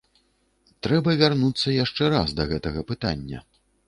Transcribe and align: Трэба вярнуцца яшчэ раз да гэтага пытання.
Трэба 0.85 1.13
вярнуцца 1.19 1.73
яшчэ 1.83 2.03
раз 2.13 2.33
да 2.39 2.47
гэтага 2.55 2.81
пытання. 2.93 3.43